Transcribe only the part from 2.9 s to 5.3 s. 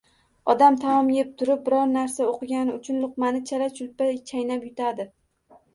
luqmani chala-chulpa chaynab yutadi.